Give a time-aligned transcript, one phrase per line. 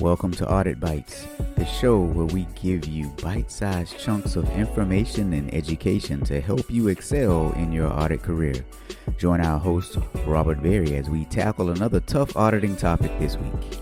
[0.00, 1.26] Welcome to Audit Bites,
[1.56, 6.70] the show where we give you bite sized chunks of information and education to help
[6.70, 8.64] you excel in your audit career.
[9.18, 13.80] Join our host, Robert Berry, as we tackle another tough auditing topic this week.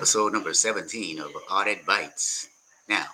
[0.00, 2.48] Episode number 17 of Audit Bites.
[2.88, 3.04] Now,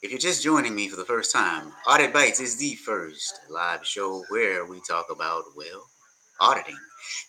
[0.00, 3.86] if you're just joining me for the first time, Audit Bites is the first live
[3.86, 5.86] show where we talk about, well,
[6.40, 6.78] auditing.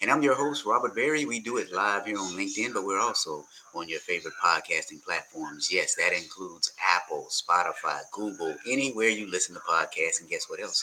[0.01, 1.25] And I'm your host, Robert Berry.
[1.25, 3.43] We do it live here on LinkedIn, but we're also
[3.75, 5.67] on your favorite podcasting platforms.
[5.69, 10.21] Yes, that includes Apple, Spotify, Google, anywhere you listen to podcasts.
[10.21, 10.81] And guess what else?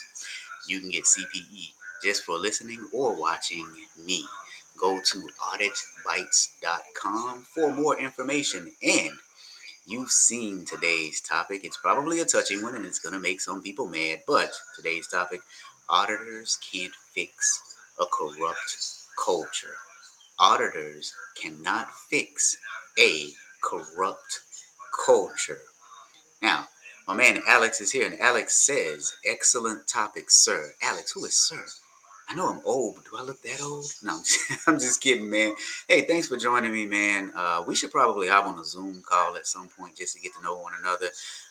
[0.67, 1.71] You can get CPE
[2.03, 3.67] just for listening or watching
[4.05, 4.23] me.
[4.81, 8.71] Go to auditbites.com for more information.
[8.81, 9.11] And
[9.85, 11.63] you've seen today's topic.
[11.63, 14.23] It's probably a touching one and it's going to make some people mad.
[14.25, 15.41] But today's topic
[15.87, 17.61] auditors can't fix
[17.99, 18.77] a corrupt
[19.23, 19.75] culture.
[20.39, 22.57] Auditors cannot fix
[22.97, 23.27] a
[23.63, 24.41] corrupt
[25.05, 25.61] culture.
[26.41, 26.67] Now,
[27.07, 30.73] my man Alex is here, and Alex says, Excellent topic, sir.
[30.81, 31.63] Alex, who is sir?
[32.31, 33.91] I know I'm old, but do I look that old?
[34.03, 34.13] No,
[34.67, 35.53] I'm just, kidding, man.
[35.89, 37.33] Hey, thanks for joining me, man.
[37.35, 40.33] Uh, we should probably hop on a Zoom call at some point just to get
[40.35, 41.07] to know one another.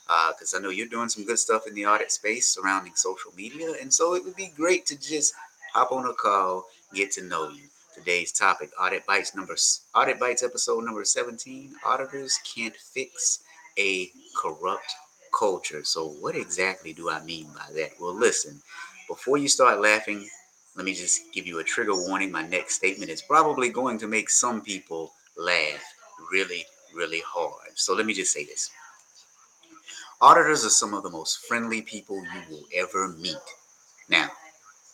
[0.06, 3.30] Because uh, I know you're doing some good stuff in the audit space surrounding social
[3.36, 3.74] media.
[3.78, 5.34] And so it would be great to just
[5.74, 6.64] hop on a call,
[6.94, 7.64] get to know you.
[7.94, 9.56] Today's topic, Audit Bites number
[9.94, 11.74] Audit Bites episode number 17.
[11.84, 13.40] Auditors can't fix
[13.78, 14.90] a corrupt
[15.38, 15.84] culture.
[15.84, 17.90] So what exactly do I mean by that?
[18.00, 18.62] Well, listen,
[19.08, 20.26] before you start laughing,
[20.76, 22.30] let me just give you a trigger warning.
[22.30, 25.82] My next statement is probably going to make some people laugh
[26.30, 27.70] really, really hard.
[27.74, 28.70] So let me just say this
[30.20, 33.36] Auditors are some of the most friendly people you will ever meet.
[34.08, 34.28] Now,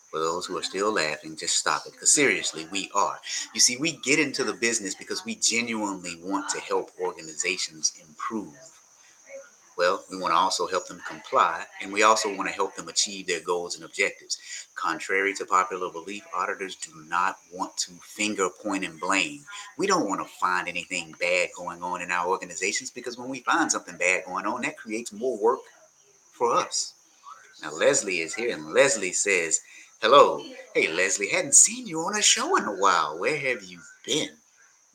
[0.09, 1.91] for those who are still laughing, just stop it.
[1.91, 3.19] Because seriously, we are.
[3.53, 8.55] You see, we get into the business because we genuinely want to help organizations improve.
[9.77, 12.87] Well, we want to also help them comply, and we also want to help them
[12.87, 14.39] achieve their goals and objectives.
[14.73, 19.41] Contrary to popular belief, auditors do not want to finger point and blame.
[19.77, 23.41] We don't want to find anything bad going on in our organizations because when we
[23.41, 25.59] find something bad going on, that creates more work
[26.33, 26.95] for us.
[27.61, 29.59] Now, Leslie is here, and Leslie says,
[30.01, 30.43] Hello.
[30.73, 33.19] Hey, Leslie, hadn't seen you on a show in a while.
[33.19, 34.29] Where have you been?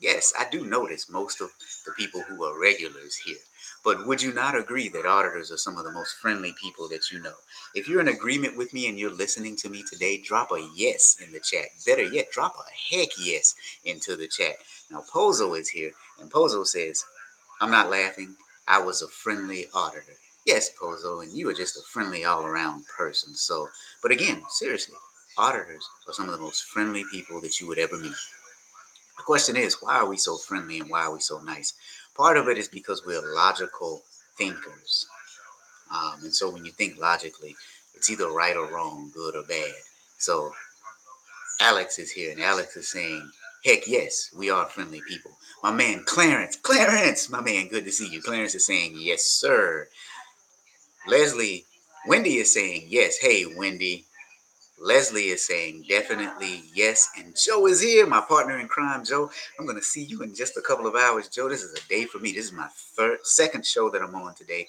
[0.01, 1.51] Yes, I do notice most of
[1.87, 3.37] the people who are regulars here.
[3.85, 7.11] But would you not agree that auditors are some of the most friendly people that
[7.11, 7.35] you know?
[7.75, 11.17] If you're in agreement with me and you're listening to me today, drop a yes
[11.25, 11.67] in the chat.
[11.85, 13.55] Better yet, drop a heck yes
[13.85, 14.55] into the chat.
[14.91, 15.91] Now, Pozo is here,
[16.21, 17.05] and Pozo says,
[17.61, 18.37] I'm not laughing.
[18.69, 20.15] I was a friendly auditor.
[20.47, 23.35] Yes, Pozo, and you are just a friendly all around person.
[23.35, 23.69] So,
[24.03, 24.97] but again, seriously,
[25.39, 28.15] auditors are some of the most friendly people that you would ever meet.
[29.17, 31.75] The question is, why are we so friendly and why are we so nice?
[32.17, 34.03] Part of it is because we're logical
[34.37, 35.07] thinkers.
[35.93, 37.55] Um, and so when you think logically,
[37.95, 39.73] it's either right or wrong, good or bad.
[40.19, 40.53] So
[41.61, 43.31] Alex is here, and Alex is saying,
[43.65, 45.31] heck yes, we are friendly people.
[45.63, 48.21] My man Clarence, Clarence, my man, good to see you.
[48.21, 49.89] Clarence is saying, yes, sir.
[51.07, 51.65] Leslie,
[52.07, 54.05] Wendy is saying, yes, hey, Wendy.
[54.83, 57.09] Leslie is saying definitely yes.
[57.17, 59.31] And Joe is here, my partner in crime, Joe.
[59.59, 61.29] I'm going to see you in just a couple of hours.
[61.29, 62.33] Joe, this is a day for me.
[62.33, 62.67] This is my
[62.97, 64.67] third, second show that I'm on today.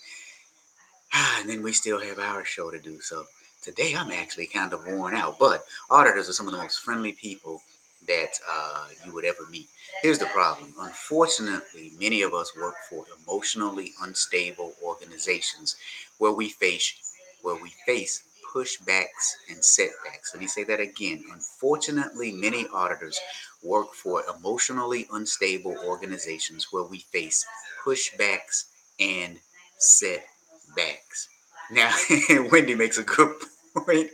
[1.39, 3.01] And then we still have our show to do.
[3.01, 3.25] So
[3.61, 5.39] today I'm actually kind of worn out.
[5.39, 7.61] But auditors are some of the most friendly people
[8.07, 9.67] that uh, you would ever meet.
[10.01, 10.73] Here's the problem.
[10.79, 15.75] Unfortunately, many of us work for emotionally unstable organizations
[16.19, 18.23] where we face where we face
[18.53, 20.33] pushbacks and setbacks.
[20.33, 21.23] Let me say that again.
[21.31, 23.19] Unfortunately, many auditors
[23.63, 27.45] work for emotionally unstable organizations where we face
[27.83, 28.65] pushbacks
[28.99, 29.39] and
[29.77, 31.29] setbacks.
[31.71, 31.93] Now,
[32.51, 33.33] Wendy makes a good
[33.75, 34.09] point.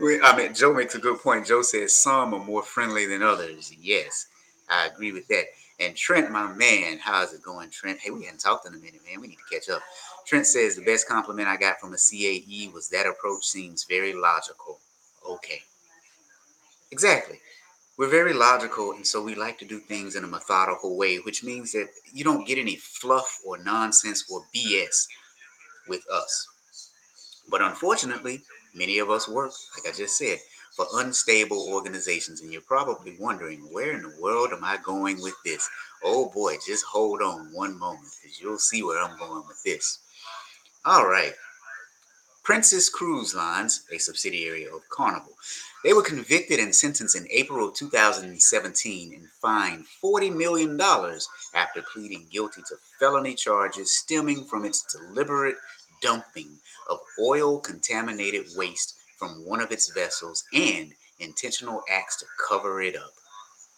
[0.00, 1.46] I mean, Joe makes a good point.
[1.46, 3.72] Joe says some are more friendly than others.
[3.80, 4.26] Yes,
[4.68, 5.44] I agree with that.
[5.80, 8.00] And Trent, my man, how's it going, Trent?
[8.00, 9.20] Hey, we hadn't talked in a minute, man.
[9.20, 9.80] We need to catch up.
[10.26, 14.12] Trent says the best compliment I got from a CAE was that approach seems very
[14.12, 14.80] logical.
[15.28, 15.62] Okay.
[16.90, 17.38] Exactly.
[17.96, 21.42] We're very logical, and so we like to do things in a methodical way, which
[21.42, 25.06] means that you don't get any fluff or nonsense or BS
[25.88, 26.48] with us.
[27.50, 28.42] But unfortunately,
[28.74, 30.38] many of us work, like I just said,
[30.78, 32.40] for unstable organizations.
[32.40, 35.68] And you're probably wondering, where in the world am I going with this?
[36.04, 39.98] Oh boy, just hold on one moment because you'll see where I'm going with this.
[40.84, 41.32] All right.
[42.44, 45.32] Princess Cruise Lines, a subsidiary of Carnival,
[45.84, 50.80] they were convicted and sentenced in April of 2017 and fined $40 million
[51.54, 55.56] after pleading guilty to felony charges stemming from its deliberate
[56.00, 56.56] dumping
[56.88, 62.96] of oil contaminated waste from one of its vessels and intentional acts to cover it
[62.96, 63.12] up.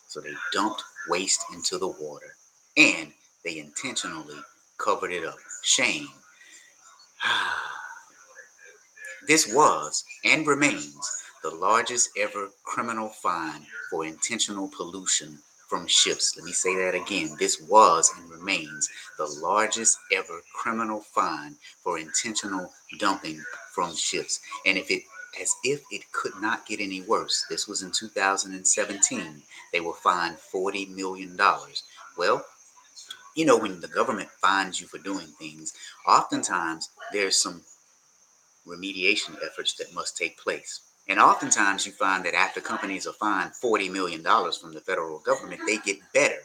[0.09, 2.37] So they dumped waste into the water
[2.77, 3.13] and
[3.45, 4.39] they intentionally
[4.79, 5.39] covered it up.
[5.63, 6.09] Shame.
[9.29, 15.39] this was and remains the largest ever criminal fine for intentional pollution
[15.69, 16.37] from ships.
[16.37, 17.37] Let me say that again.
[17.39, 23.43] This was and remains the largest ever criminal fine for intentional dumping
[23.73, 24.41] from ships.
[24.67, 25.03] And if it
[25.41, 27.45] as if it could not get any worse.
[27.49, 29.43] This was in 2017.
[29.73, 31.39] They were fined $40 million.
[32.17, 32.45] Well,
[33.37, 35.73] you know, when the government fines you for doing things,
[36.07, 37.63] oftentimes there's some
[38.67, 40.81] remediation efforts that must take place.
[41.09, 45.61] And oftentimes you find that after companies are fined $40 million from the federal government,
[45.67, 46.41] they get better.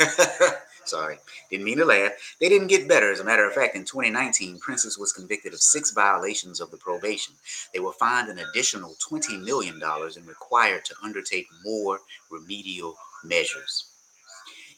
[0.84, 1.18] Sorry,
[1.50, 2.12] didn't mean to laugh.
[2.40, 3.12] They didn't get better.
[3.12, 6.76] As a matter of fact, in 2019, Princess was convicted of six violations of the
[6.76, 7.34] probation.
[7.72, 12.00] They were fined an additional $20 million and required to undertake more
[12.30, 13.86] remedial measures.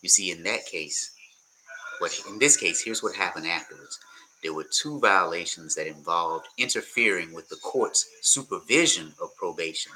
[0.02, 1.10] You see, in that case,
[2.00, 3.98] what in this case, here's what happened afterwards
[4.44, 9.90] there were two violations that involved interfering with the court's supervision of probation.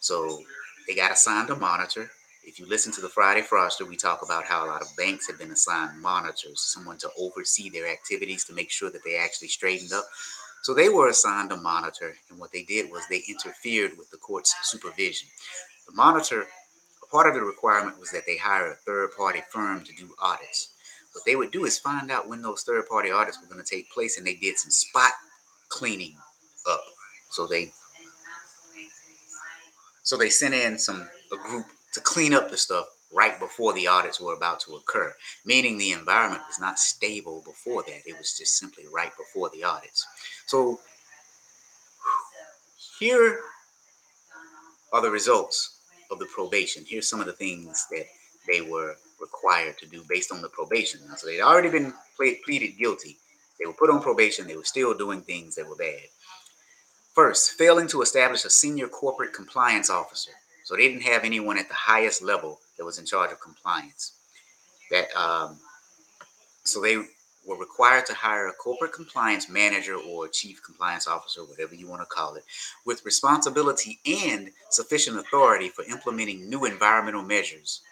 [0.00, 0.40] So
[0.88, 2.10] they got assigned a monitor.
[2.46, 5.26] If you listen to the Friday Froster, we talk about how a lot of banks
[5.26, 9.48] have been assigned monitors, someone to oversee their activities to make sure that they actually
[9.48, 10.04] straightened up.
[10.62, 14.16] So they were assigned a monitor, and what they did was they interfered with the
[14.18, 15.28] court's supervision.
[15.88, 16.46] The monitor,
[17.02, 20.14] a part of the requirement was that they hire a third party firm to do
[20.20, 20.68] audits.
[21.14, 23.68] What they would do is find out when those third party audits were going to
[23.68, 25.10] take place, and they did some spot
[25.68, 26.14] cleaning
[26.70, 26.84] up.
[27.30, 27.72] So they
[30.04, 31.66] so they sent in some a group
[31.96, 35.14] to clean up the stuff right before the audits were about to occur,
[35.46, 38.02] meaning the environment was not stable before that.
[38.06, 40.06] It was just simply right before the audits.
[40.44, 40.78] So
[42.98, 43.40] here
[44.92, 45.78] are the results
[46.10, 46.84] of the probation.
[46.86, 48.04] Here's some of the things that
[48.46, 51.00] they were required to do based on the probation.
[51.16, 53.16] So they'd already been pleaded guilty.
[53.58, 54.46] They were put on probation.
[54.46, 56.08] They were still doing things that were bad.
[57.14, 60.32] First, failing to establish a senior corporate compliance officer.
[60.66, 64.14] So they didn't have anyone at the highest level that was in charge of compliance.
[64.90, 65.58] That um,
[66.64, 71.76] so they were required to hire a corporate compliance manager or chief compliance officer, whatever
[71.76, 72.42] you want to call it,
[72.84, 77.82] with responsibility and sufficient authority for implementing new environmental measures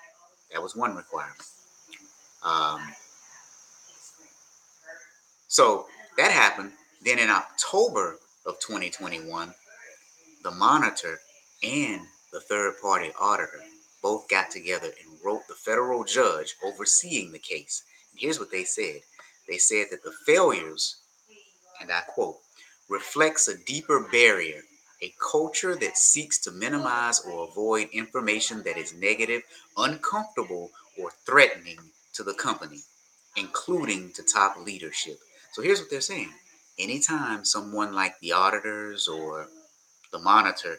[0.53, 1.47] that was one requirement.
[2.43, 2.81] Um,
[5.47, 5.87] so
[6.17, 6.73] that happened.
[7.05, 9.55] Then in October of 2021,
[10.43, 11.21] the monitor
[11.63, 12.01] and
[12.35, 13.63] the third party auditor
[14.03, 17.85] both got together and wrote the federal judge overseeing the case.
[18.11, 19.01] And here's what they said
[19.49, 20.97] they said that the failures,
[21.81, 22.37] and I quote,
[22.91, 24.63] reflects a deeper barrier
[25.03, 29.43] a culture that seeks to minimize or avoid information that is negative,
[29.77, 31.79] uncomfortable, or threatening
[32.15, 32.81] to the company,
[33.37, 35.19] including to top leadership.
[35.53, 36.31] So here's what they're saying
[36.79, 39.47] anytime someone like the auditors or
[40.11, 40.79] the monitor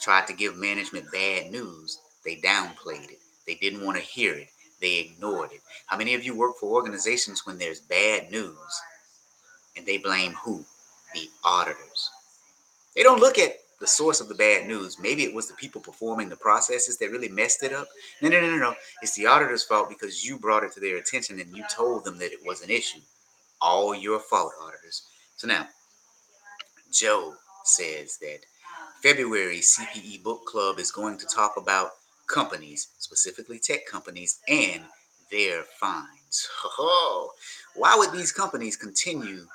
[0.00, 3.18] tried to give management bad news, they downplayed it.
[3.46, 4.48] They didn't want to hear it.
[4.80, 5.60] They ignored it.
[5.86, 8.80] How many of you work for organizations when there's bad news
[9.76, 10.64] and they blame who?
[11.14, 12.10] The auditors.
[12.94, 14.98] They don't look at the source of the bad news.
[14.98, 17.88] Maybe it was the people performing the processes that really messed it up.
[18.20, 18.74] No, no, no, no, no.
[19.02, 22.18] It's the auditor's fault because you brought it to their attention and you told them
[22.18, 23.00] that it was an issue.
[23.60, 25.02] All your fault, auditors.
[25.36, 25.66] So now,
[26.92, 28.40] Joe says that
[29.02, 31.92] February CPE Book Club is going to talk about
[32.26, 34.82] companies, specifically tech companies, and
[35.30, 36.48] their fines.
[36.78, 37.30] Oh,
[37.74, 39.46] why would these companies continue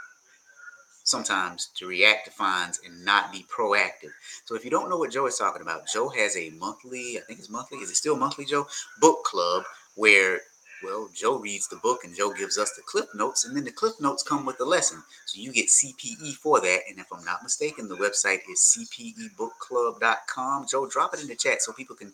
[1.05, 4.09] sometimes to react to fines and not be proactive.
[4.45, 7.21] So if you don't know what Joe is talking about, Joe has a monthly, I
[7.21, 8.67] think it's monthly, is it still monthly, Joe?
[8.99, 10.41] Book club where
[10.83, 13.71] well, Joe reads the book and Joe gives us the clip notes, and then the
[13.71, 15.01] clip notes come with the lesson.
[15.25, 16.81] So you get CPE for that.
[16.89, 20.67] And if I'm not mistaken, the website is cpebookclub.com.
[20.69, 22.13] Joe, drop it in the chat so people can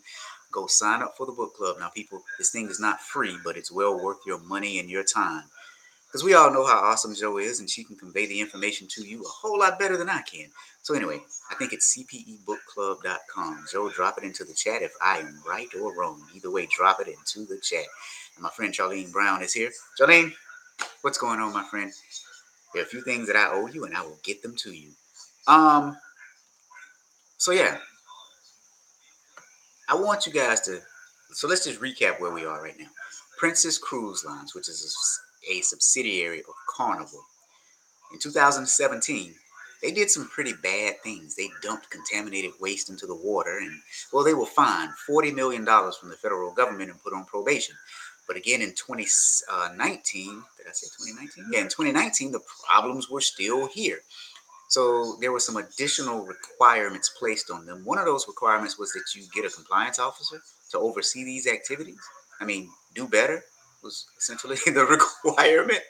[0.50, 1.76] go sign up for the book club.
[1.80, 5.04] Now, people, this thing is not free, but it's well worth your money and your
[5.04, 5.44] time.
[6.06, 9.02] because we all know how awesome Joe is, and she can convey the information to
[9.02, 10.48] you a whole lot better than I can.
[10.82, 13.64] So anyway, I think it's cpebookclub.com.
[13.72, 16.22] Joe, drop it into the chat if I am right or wrong.
[16.34, 17.86] Either way, drop it into the chat.
[18.36, 19.70] And my friend Charlene Brown is here.
[20.00, 20.32] Charlene,
[21.02, 21.92] what's going on, my friend?
[22.72, 24.72] There are a few things that I owe you, and I will get them to
[24.72, 24.90] you.
[25.46, 25.96] Um.
[27.38, 27.78] So yeah,
[29.88, 30.80] I want you guys to.
[31.32, 32.88] So let's just recap where we are right now.
[33.38, 34.96] Princess Cruise Lines, which is
[35.48, 37.24] a, a subsidiary of Carnival,
[38.12, 39.34] in 2017,
[39.82, 41.34] they did some pretty bad things.
[41.34, 43.72] They dumped contaminated waste into the water, and
[44.12, 47.74] well, they were fined $40 million from the federal government and put on probation.
[48.32, 50.24] But again, in 2019,
[50.56, 51.50] did I say 2019?
[51.52, 53.98] Yeah, in 2019, the problems were still here.
[54.68, 57.84] So there were some additional requirements placed on them.
[57.84, 62.00] One of those requirements was that you get a compliance officer to oversee these activities.
[62.40, 63.44] I mean, do better
[63.82, 65.82] was essentially the requirement.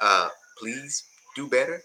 [0.00, 1.04] Uh, please
[1.36, 1.80] do better.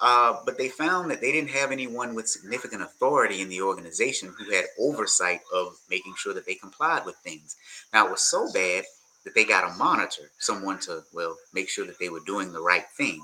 [0.00, 4.32] Uh, but they found that they didn't have anyone with significant authority in the organization
[4.38, 7.56] who had oversight of making sure that they complied with things.
[7.92, 8.84] Now, it was so bad
[9.24, 12.62] that they got a monitor, someone to, well, make sure that they were doing the
[12.62, 13.20] right thing.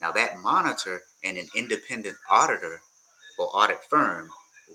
[0.00, 2.80] Now, that monitor and an independent auditor
[3.38, 4.30] or audit firm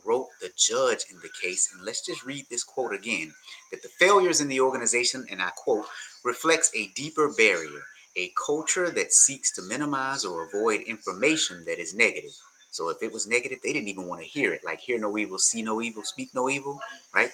[0.05, 1.71] wrote the judge in the case.
[1.73, 3.33] And let's just read this quote again
[3.71, 5.85] that the failures in the organization, and I quote,
[6.23, 7.83] reflects a deeper barrier
[8.15, 12.31] a culture that seeks to minimize or avoid information that is negative.
[12.69, 14.61] So if it was negative, they didn't even want to hear it.
[14.63, 16.79] Like hear no evil, see no evil, speak no evil,
[17.13, 17.31] right?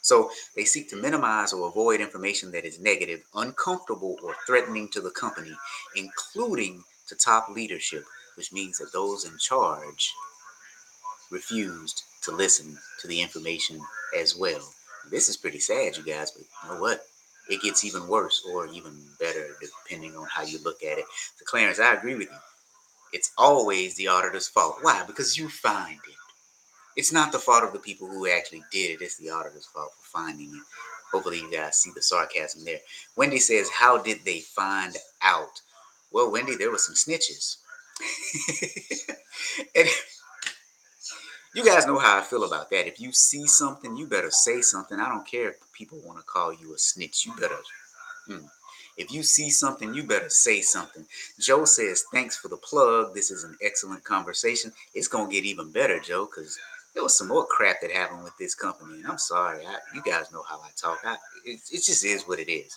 [0.00, 5.00] So they seek to minimize or avoid information that is negative, uncomfortable, or threatening to
[5.00, 5.52] the company,
[5.94, 8.04] including to top leadership,
[8.36, 10.12] which means that those in charge
[11.30, 13.80] refused to listen to the information
[14.18, 14.72] as well.
[15.10, 17.06] This is pretty sad, you guys, but you know what?
[17.50, 21.04] it gets even worse or even better depending on how you look at it.
[21.36, 22.38] So Clarence, I agree with you.
[23.12, 24.78] It's always the auditor's fault.
[24.82, 25.02] Why?
[25.06, 26.19] Because you find it.
[26.96, 29.02] It's not the fault of the people who actually did it.
[29.02, 30.62] It's the auditor's fault for finding it.
[31.12, 32.78] Hopefully you guys see the sarcasm there.
[33.16, 35.60] Wendy says, how did they find out?
[36.12, 37.56] Well, Wendy, there were some snitches.
[39.76, 39.88] and
[41.54, 42.86] you guys know how I feel about that.
[42.86, 45.00] If you see something, you better say something.
[45.00, 47.26] I don't care if people want to call you a snitch.
[47.26, 47.58] You better.
[48.26, 48.46] Hmm.
[48.96, 51.06] If you see something, you better say something.
[51.40, 53.14] Joe says, Thanks for the plug.
[53.14, 54.72] This is an excellent conversation.
[54.94, 56.58] It's going to get even better, Joe, because
[56.94, 58.98] there was some more crap that happened with this company.
[58.98, 59.64] And I'm sorry.
[59.64, 60.98] I, you guys know how I talk.
[61.04, 62.76] I, it, it just is what it is.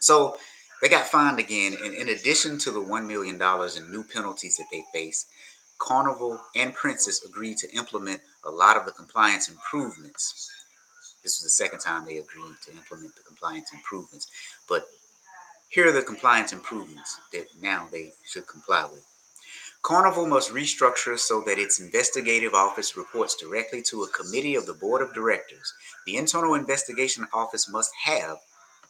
[0.00, 0.36] So
[0.82, 1.76] they got fined again.
[1.82, 5.26] And in addition to the $1 million in new penalties that they face,
[5.78, 10.50] Carnival and Princess agreed to implement a lot of the compliance improvements.
[11.22, 14.28] This was the second time they agreed to implement the compliance improvements.
[14.68, 14.84] But
[15.68, 19.06] here are the compliance improvements that now they should comply with.
[19.82, 24.74] Carnival must restructure so that its investigative office reports directly to a committee of the
[24.74, 25.72] board of directors.
[26.04, 28.36] The internal investigation office must have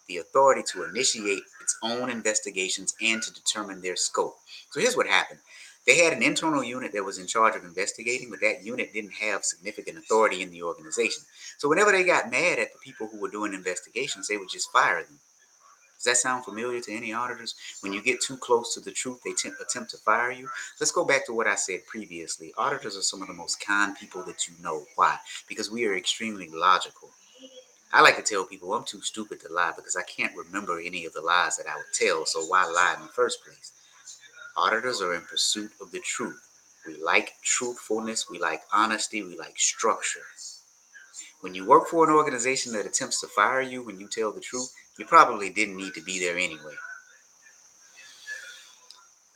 [0.09, 4.35] the authority to initiate its own investigations and to determine their scope.
[4.71, 5.39] So here's what happened
[5.87, 9.15] they had an internal unit that was in charge of investigating, but that unit didn't
[9.15, 11.23] have significant authority in the organization.
[11.59, 14.73] So whenever they got mad at the people who were doing investigations, they would just
[14.73, 15.21] fire them.
[16.01, 17.55] Does that sound familiar to any auditors?
[17.83, 20.49] When you get too close to the truth, they t- attempt to fire you.
[20.81, 22.55] Let's go back to what I said previously.
[22.57, 24.87] Auditors are some of the most kind people that you know.
[24.97, 25.19] Why?
[25.47, 27.11] Because we are extremely logical.
[27.93, 31.05] I like to tell people I'm too stupid to lie because I can't remember any
[31.05, 32.25] of the lies that I would tell.
[32.25, 33.73] So why lie in the first place?
[34.57, 36.41] Auditors are in pursuit of the truth.
[36.87, 40.25] We like truthfulness, we like honesty, we like structure.
[41.43, 44.41] When you work for an organization that attempts to fire you when you tell the
[44.41, 46.75] truth, you probably didn't need to be there anyway.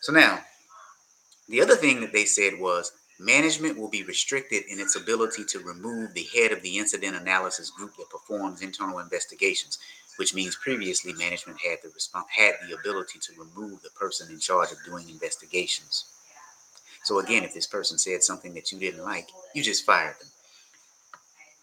[0.01, 0.39] So now,
[1.49, 5.59] the other thing that they said was management will be restricted in its ability to
[5.61, 9.79] remove the head of the incident analysis group that performs internal investigations
[10.17, 14.39] which means previously management had the response had the ability to remove the person in
[14.39, 16.05] charge of doing investigations.
[17.05, 20.29] So again, if this person said something that you didn't like, you just fired them.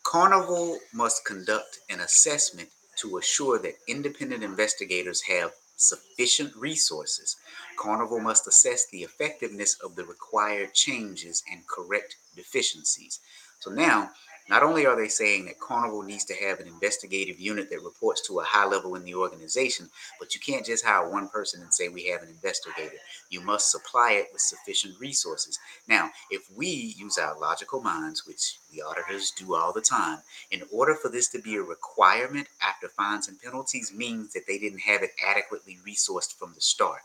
[0.03, 2.69] Carnival must conduct an assessment
[3.01, 7.35] to assure that independent investigators have sufficient resources.
[7.77, 13.19] Carnival must assess the effectiveness of the required changes and correct deficiencies.
[13.59, 14.11] So now
[14.49, 18.25] Not only are they saying that Carnival needs to have an investigative unit that reports
[18.27, 21.73] to a high level in the organization, but you can't just hire one person and
[21.73, 22.97] say we have an investigator.
[23.29, 25.57] You must supply it with sufficient resources.
[25.87, 30.19] Now, if we use our logical minds, which the auditors do all the time,
[30.51, 34.57] in order for this to be a requirement after fines and penalties means that they
[34.57, 37.01] didn't have it adequately resourced from the start.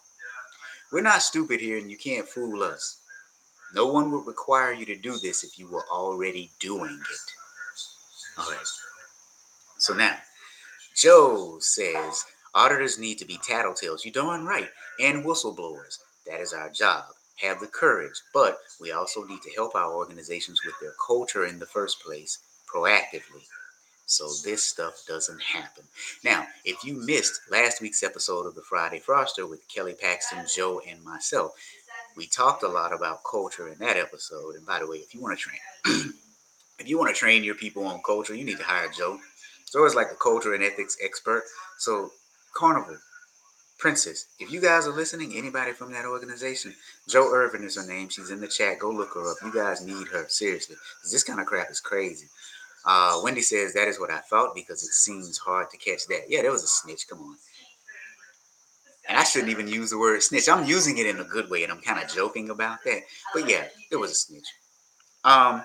[0.93, 2.99] We're not stupid here and you can't fool us.
[3.75, 8.39] No one would require you to do this if you were already doing it.
[8.39, 8.67] All right.
[9.79, 10.17] So now,
[10.95, 14.05] Joe says auditors need to be tattletales.
[14.05, 14.71] You're darn right.
[15.01, 15.99] And whistleblowers.
[16.27, 17.05] That is our job.
[17.43, 18.21] Have the courage.
[18.33, 22.39] But we also need to help our organizations with their culture in the first place
[22.73, 23.45] proactively.
[24.07, 25.83] So this stuff doesn't happen.
[26.23, 30.81] Now, if you missed last week's episode of the Friday Froster with Kelly Paxton, Joe,
[30.89, 31.53] and myself,
[32.17, 34.55] we talked a lot about culture in that episode.
[34.57, 35.61] And by the way, if you want to train
[36.79, 39.19] if you want to train your people on culture, you need to hire Joe.
[39.73, 41.45] Joe is like a culture and ethics expert.
[41.79, 42.11] So,
[42.55, 42.97] Carnival,
[43.79, 46.75] Princess, if you guys are listening, anybody from that organization,
[47.09, 48.09] Joe Irvin is her name.
[48.09, 48.79] She's in the chat.
[48.79, 49.37] Go look her up.
[49.43, 50.77] You guys need her, seriously.
[51.11, 52.27] This kind of crap is crazy.
[52.85, 56.27] Uh, Wendy says that is what I thought because it seems hard to catch that.
[56.29, 57.09] Yeah, there was a snitch.
[57.09, 57.37] Come on.
[59.09, 60.49] And I shouldn't even use the word snitch.
[60.49, 63.03] I'm using it in a good way, and I'm kind of joking about that.
[63.33, 64.49] But yeah, it was a snitch.
[65.25, 65.63] Um,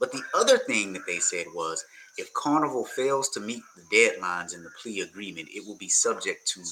[0.00, 1.84] but the other thing that they said was
[2.16, 6.46] if Carnival fails to meet the deadlines in the plea agreement, it will be subject
[6.48, 6.62] to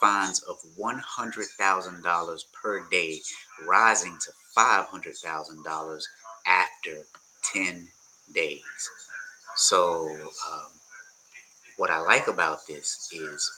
[0.00, 3.20] fines of $100,000 per day,
[3.66, 6.02] rising to $500,000
[6.46, 7.06] after
[7.52, 7.88] 10
[8.34, 8.62] days.
[9.56, 10.08] So,
[10.50, 10.70] um,
[11.76, 13.50] what I like about this is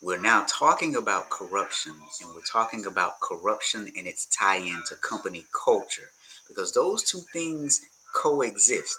[0.00, 4.94] we're now talking about corruption, and we're talking about corruption and its tie in to
[4.96, 6.10] company culture
[6.46, 7.80] because those two things
[8.14, 8.96] coexist.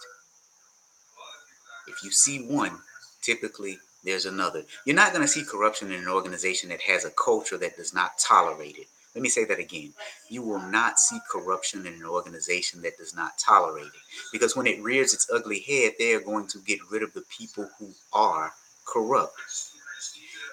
[1.87, 2.77] If you see one,
[3.21, 4.63] typically there's another.
[4.85, 7.93] You're not going to see corruption in an organization that has a culture that does
[7.93, 8.87] not tolerate it.
[9.15, 9.93] Let me say that again.
[10.29, 14.01] You will not see corruption in an organization that does not tolerate it.
[14.31, 17.23] Because when it rears its ugly head, they are going to get rid of the
[17.35, 18.53] people who are
[18.85, 19.33] corrupt.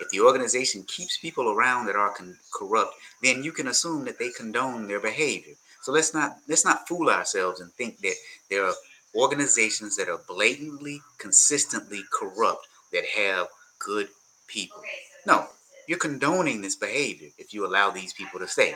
[0.01, 4.19] If the organization keeps people around that are con- corrupt, then you can assume that
[4.19, 5.55] they condone their behavior.
[5.83, 8.17] So let's not let's not fool ourselves and think that
[8.51, 8.75] there are
[9.15, 13.49] organizations that are blatantly, consistently corrupt that have
[13.79, 14.09] good
[14.47, 14.83] people.
[15.27, 15.47] No,
[15.87, 18.75] you're condoning this behavior if you allow these people to stay.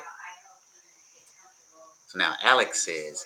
[2.08, 3.24] So now Alex says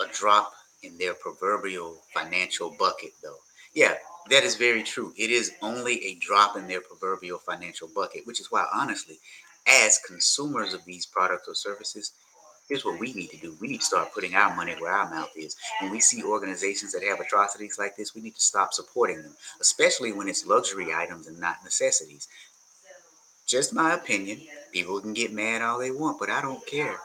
[0.00, 3.38] a drop in their proverbial financial bucket, though.
[3.74, 3.94] Yeah,
[4.30, 5.12] that is very true.
[5.16, 9.18] It is only a drop in their proverbial financial bucket, which is why, honestly,
[9.66, 12.12] as consumers of these products or services,
[12.68, 13.56] here's what we need to do.
[13.60, 15.56] We need to start putting our money where our mouth is.
[15.80, 19.34] When we see organizations that have atrocities like this, we need to stop supporting them,
[19.60, 22.28] especially when it's luxury items and not necessities.
[23.46, 24.40] Just my opinion.
[24.72, 26.98] People can get mad all they want, but I don't care.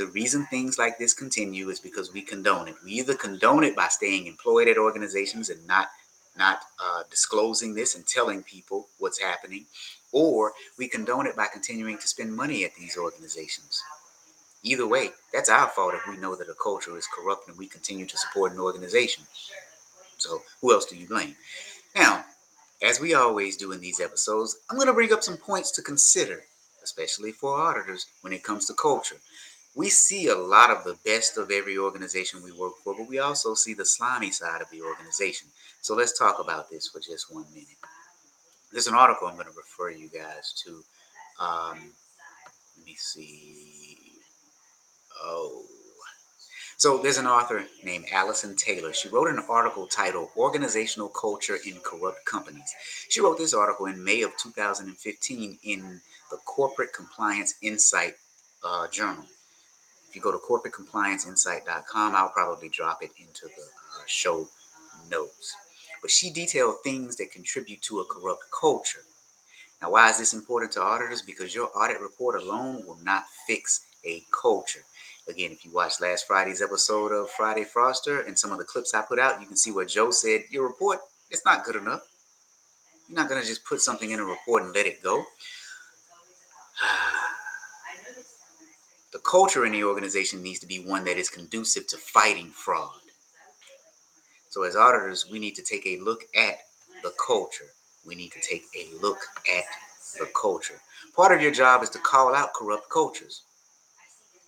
[0.00, 2.76] The reason things like this continue is because we condone it.
[2.82, 5.90] We either condone it by staying employed at organizations and not
[6.38, 9.66] not uh, disclosing this and telling people what's happening,
[10.10, 13.82] or we condone it by continuing to spend money at these organizations.
[14.62, 17.66] Either way, that's our fault if we know that a culture is corrupt and we
[17.66, 19.24] continue to support an organization.
[20.16, 21.36] So, who else do you blame?
[21.94, 22.24] Now,
[22.80, 25.82] as we always do in these episodes, I'm going to bring up some points to
[25.82, 26.40] consider,
[26.82, 29.16] especially for auditors when it comes to culture.
[29.74, 33.18] We see a lot of the best of every organization we work for, but we
[33.18, 35.48] also see the slimy side of the organization.
[35.80, 37.78] So, let's talk about this for just one minute.
[38.72, 40.82] There's an article I'm going to refer you guys to.
[41.40, 41.92] Um,
[42.76, 43.96] let me see.
[45.22, 45.64] Oh.
[46.76, 48.94] So there's an author named Allison Taylor.
[48.94, 52.74] She wrote an article titled Organizational Culture in Corrupt Companies.
[53.10, 58.14] She wrote this article in May of 2015 in the Corporate Compliance Insight
[58.64, 59.26] uh, Journal.
[60.10, 64.48] If you go to corporatecomplianceinsight.com, I'll probably drop it into the uh, show
[65.08, 65.54] notes.
[66.02, 69.02] But she detailed things that contribute to a corrupt culture.
[69.80, 71.22] Now, why is this important to auditors?
[71.22, 74.80] Because your audit report alone will not fix a culture.
[75.28, 78.92] Again, if you watched last Friday's episode of Friday Froster and some of the clips
[78.92, 80.42] I put out, you can see what Joe said.
[80.50, 80.98] Your report,
[81.30, 82.02] it's not good enough.
[83.08, 85.24] You're not going to just put something in a report and let it go.
[89.12, 93.00] the culture in the organization needs to be one that is conducive to fighting fraud.
[94.50, 96.58] So, as auditors, we need to take a look at
[97.02, 97.66] the culture.
[98.06, 99.18] We need to take a look
[99.52, 99.64] at
[100.18, 100.80] the culture.
[101.14, 103.42] Part of your job is to call out corrupt cultures.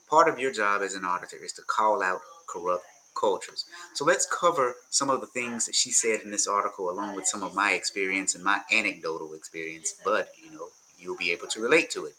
[0.09, 2.85] Part of your job as an auditor is to call out corrupt
[3.19, 3.65] cultures.
[3.95, 7.27] So let's cover some of the things that she said in this article, along with
[7.27, 9.95] some of my experience and my anecdotal experience.
[10.05, 12.15] But you know, you'll be able to relate to it.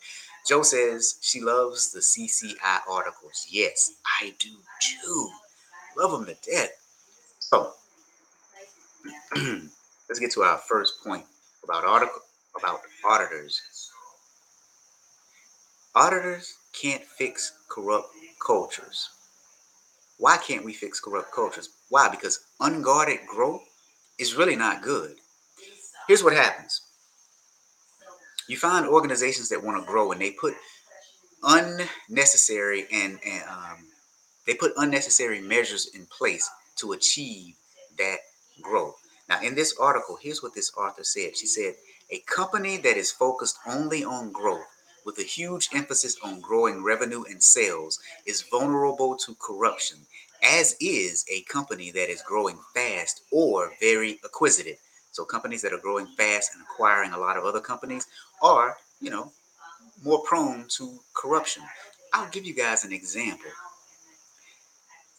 [0.46, 3.48] Joe says she loves the CCI articles.
[3.50, 4.50] Yes, I do
[4.82, 5.30] too.
[5.98, 6.72] Love them to death.
[7.40, 7.72] So
[9.36, 11.26] let's get to our first point
[11.64, 12.22] about article
[12.58, 13.62] about auditors.
[15.96, 18.10] Auditors can't fix corrupt
[18.46, 19.10] cultures.
[20.18, 21.70] Why can't we fix corrupt cultures?
[21.90, 22.10] Why?
[22.10, 23.62] Because unguarded growth
[24.20, 25.16] is really not good.
[26.08, 26.82] Here's what happens
[28.54, 30.54] you find organizations that want to grow and they put
[31.44, 33.88] unnecessary and, and um,
[34.46, 37.56] they put unnecessary measures in place to achieve
[37.98, 38.18] that
[38.62, 38.96] growth.
[39.28, 41.36] Now, in this article, here's what this author said.
[41.36, 41.74] She said,
[42.12, 44.68] A company that is focused only on growth
[45.04, 49.98] with a huge emphasis on growing revenue and sales is vulnerable to corruption,
[50.44, 54.78] as is a company that is growing fast or very acquisitive.
[55.14, 58.08] So companies that are growing fast and acquiring a lot of other companies
[58.44, 59.32] are, you know,
[60.04, 61.64] more prone to corruption.
[62.12, 63.50] I'll give you guys an example.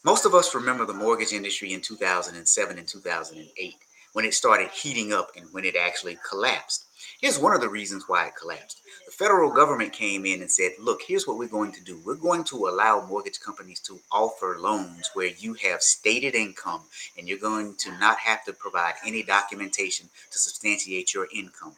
[0.03, 3.75] Most of us remember the mortgage industry in 2007 and 2008
[4.13, 6.85] when it started heating up and when it actually collapsed.
[7.19, 8.81] Here's one of the reasons why it collapsed.
[9.05, 11.99] The federal government came in and said, look, here's what we're going to do.
[12.05, 16.83] We're going to allow mortgage companies to offer loans where you have stated income
[17.17, 21.73] and you're going to not have to provide any documentation to substantiate your income.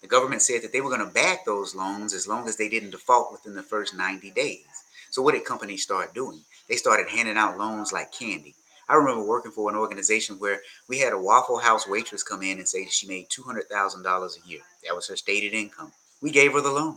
[0.00, 2.68] The government said that they were going to back those loans as long as they
[2.68, 4.64] didn't default within the first 90 days.
[5.10, 6.40] So, what did companies start doing?
[6.68, 8.54] They started handing out loans like candy.
[8.88, 12.58] I remember working for an organization where we had a Waffle House waitress come in
[12.58, 13.64] and say she made $200,000
[14.02, 14.60] a year.
[14.84, 15.92] That was her stated income.
[16.20, 16.96] We gave her the loan.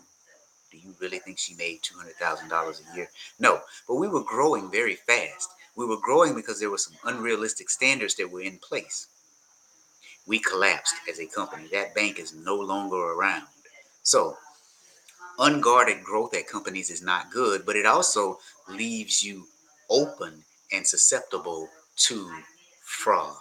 [0.72, 3.10] Do you really think she made $200,000 a year?
[3.38, 5.50] No, but we were growing very fast.
[5.76, 9.08] We were growing because there were some unrealistic standards that were in place.
[10.26, 11.68] We collapsed as a company.
[11.72, 13.48] That bank is no longer around.
[14.04, 14.38] So,
[15.40, 19.46] unguarded growth at companies is not good, but it also leaves you
[19.90, 22.30] open and susceptible to
[22.84, 23.38] fraud.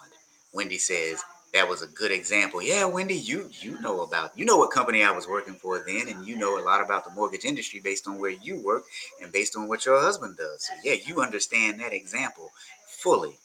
[0.53, 2.63] Wendy says that was a good example.
[2.63, 6.09] Yeah, Wendy, you you know about you know what company I was working for then,
[6.09, 8.85] and you know a lot about the mortgage industry based on where you work
[9.23, 10.67] and based on what your husband does.
[10.67, 12.51] So yeah, you understand that example
[12.87, 13.39] fully.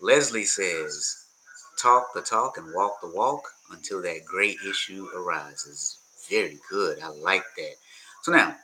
[0.00, 1.24] Leslie says,
[1.78, 5.98] talk the talk and walk the walk until that great issue arises.
[6.28, 7.00] Very good.
[7.02, 7.74] I like that.
[8.22, 8.56] So now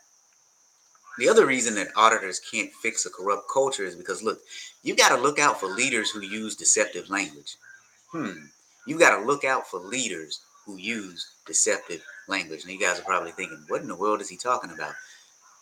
[1.19, 4.41] the other reason that auditors can't fix a corrupt culture is because, look,
[4.83, 7.57] you got to look out for leaders who use deceptive language.
[8.11, 8.47] Hmm.
[8.87, 12.63] You got to look out for leaders who use deceptive language.
[12.65, 14.95] And you guys are probably thinking, what in the world is he talking about?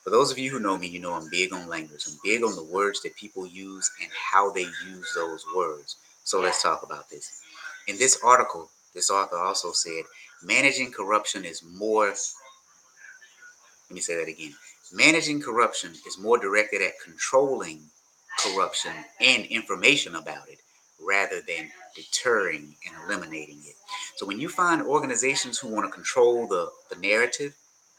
[0.04, 2.04] For those of you who know me, you know I'm big on language.
[2.08, 5.96] I'm big on the words that people use and how they use those words.
[6.24, 7.40] So let's talk about this.
[7.88, 10.04] In this article, this author also said
[10.42, 12.06] managing corruption is more.
[12.06, 12.16] Let
[13.90, 14.54] me say that again.
[14.92, 17.80] Managing corruption is more directed at controlling
[18.38, 20.58] corruption and information about it
[21.00, 23.74] rather than deterring and eliminating it.
[24.16, 27.54] So when you find organizations who want to control the, the narrative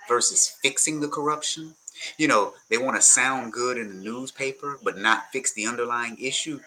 [0.07, 1.75] versus fixing the corruption,
[2.17, 6.17] you know, they want to sound good in the newspaper but not fix the underlying
[6.19, 6.59] issue,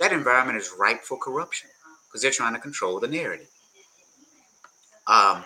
[0.00, 1.70] that environment is ripe for corruption
[2.06, 3.48] because they're trying to control the narrative.
[5.06, 5.44] Um,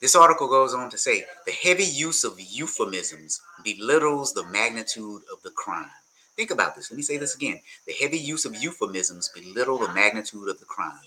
[0.00, 5.42] this article goes on to say the heavy use of euphemisms belittles the magnitude of
[5.42, 5.90] the crime.
[6.36, 6.90] Think about this.
[6.90, 7.60] Let me say this again.
[7.86, 10.98] The heavy use of euphemisms belittle the magnitude of the crime.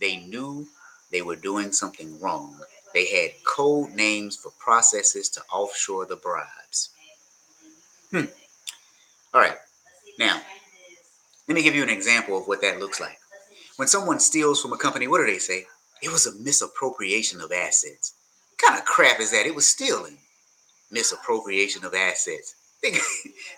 [0.00, 0.66] They knew
[1.10, 2.58] they were doing something wrong.
[2.92, 6.90] They had code names for processes to offshore the bribes.
[8.10, 8.24] Hmm.
[9.32, 9.56] All right.
[10.18, 10.42] Now,
[11.48, 13.18] let me give you an example of what that looks like.
[13.76, 15.66] When someone steals from a company, what do they say?
[16.02, 18.14] It was a misappropriation of assets
[18.62, 19.46] kind of crap is that?
[19.46, 20.18] It was stealing,
[20.90, 22.54] misappropriation of assets.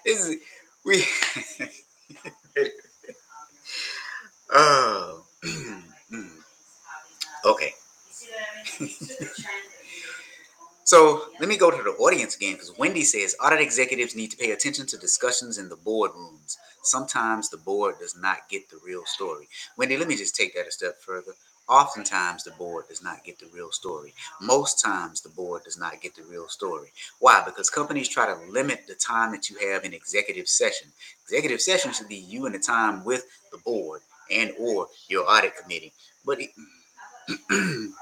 [0.05, 0.37] This is
[0.85, 1.03] we.
[4.53, 5.25] oh,
[7.47, 7.73] okay.
[10.85, 14.37] So let me go to the audience again because Wendy says audit executives need to
[14.37, 16.57] pay attention to discussions in the boardrooms.
[16.83, 19.49] Sometimes the board does not get the real story.
[19.77, 21.33] Wendy, let me just take that a step further.
[21.66, 24.12] Oftentimes, the board does not get the real story.
[24.40, 26.92] Most times, the board does not get the real story.
[27.20, 27.42] Why?
[27.42, 30.88] Because companies try to limit the time that you have in executive session.
[31.25, 35.57] Executive session should be you and the time with the board and or your audit
[35.57, 35.94] committee.
[36.27, 36.51] But it,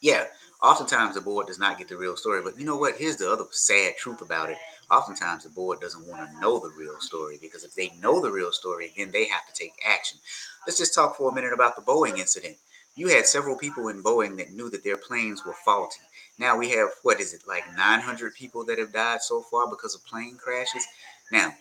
[0.00, 0.26] yeah,
[0.62, 2.42] oftentimes the board does not get the real story.
[2.42, 2.96] But you know what?
[2.96, 4.58] Here's the other sad truth about it.
[4.90, 8.30] oftentimes the board doesn't want to know the real story because if they know the
[8.30, 10.18] real story, then they have to take action.
[10.66, 12.56] Let's just talk for a minute about the Boeing incident.
[12.96, 16.00] You had several people in Boeing that knew that their planes were faulty.
[16.38, 19.94] Now we have, what is it, like 900 people that have died so far because
[19.94, 20.86] of plane crashes?
[21.30, 21.54] Now,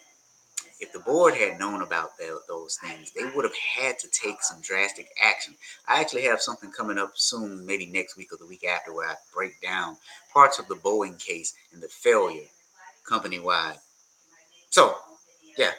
[0.79, 4.41] if the board had known about the, those things, they would have had to take
[4.41, 5.55] some drastic action.
[5.87, 9.09] I actually have something coming up soon, maybe next week or the week after, where
[9.09, 9.97] I break down
[10.33, 12.47] parts of the Boeing case and the failure
[13.07, 13.77] company wide.
[14.69, 14.95] So,
[15.57, 15.71] yeah.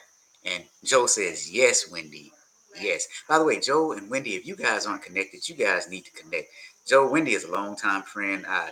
[0.44, 2.32] And Joe says, yes, Wendy.
[2.80, 3.06] Yes.
[3.28, 6.12] By the way, Joe and Wendy, if you guys aren't connected, you guys need to
[6.12, 6.48] connect.
[6.86, 8.44] Joe, Wendy is a longtime friend.
[8.48, 8.68] Uh,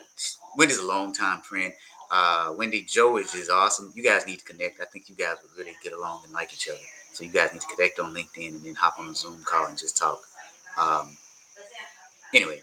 [0.57, 1.73] Wendy's a longtime friend.
[2.11, 3.93] Uh, Wendy, Joe is awesome.
[3.95, 4.81] You guys need to connect.
[4.81, 6.79] I think you guys would really get along and like each other.
[7.13, 9.67] So you guys need to connect on LinkedIn and then hop on a Zoom call
[9.67, 10.21] and just talk.
[10.79, 11.17] Um,
[12.35, 12.61] anyway,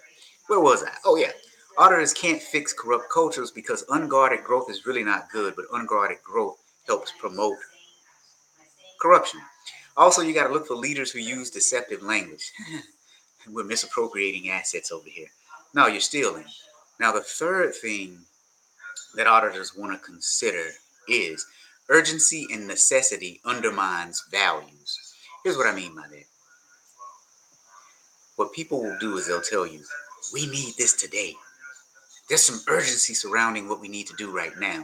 [0.47, 0.91] where was I?
[1.05, 1.31] Oh yeah,
[1.77, 6.57] auditors can't fix corrupt cultures because unguarded growth is really not good, but unguarded growth
[6.87, 7.57] helps promote
[9.01, 9.41] corruption.
[9.97, 12.51] Also, you got to look for leaders who use deceptive language.
[13.49, 15.27] We're misappropriating assets over here.
[15.73, 16.45] No, you're stealing.
[16.99, 18.19] Now, the third thing
[19.15, 20.69] that auditors want to consider
[21.07, 21.45] is
[21.89, 25.13] urgency and necessity undermines values.
[25.43, 26.23] Here's what I mean by that.
[28.35, 29.81] What people will do is they'll tell you,
[30.33, 31.33] we need this today.
[32.27, 34.83] There's some urgency surrounding what we need to do right now.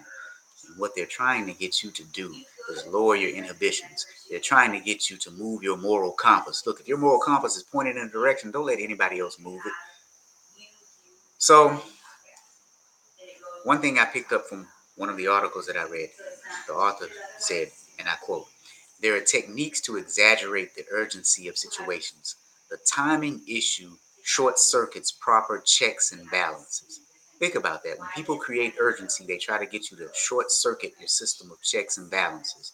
[0.67, 2.33] And what they're trying to get you to do
[2.71, 4.05] is lower your inhibitions.
[4.29, 6.63] They're trying to get you to move your moral compass.
[6.65, 9.61] Look, if your moral compass is pointed in a direction, don't let anybody else move
[9.65, 9.73] it.
[11.39, 11.81] So,
[13.63, 16.09] one thing I picked up from one of the articles that I read,
[16.67, 17.69] the author said,
[17.99, 18.47] and I quote,
[19.01, 22.35] there are techniques to exaggerate the urgency of situations.
[22.69, 23.91] The timing issue
[24.23, 26.99] short circuits proper checks and balances.
[27.39, 27.97] Think about that.
[27.97, 31.61] When people create urgency, they try to get you to short circuit your system of
[31.63, 32.73] checks and balances.